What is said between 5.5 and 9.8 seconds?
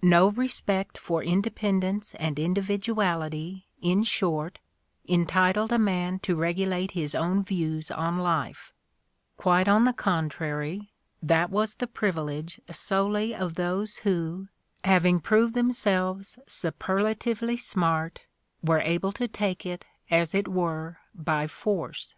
a man to regulate his own views on life; quite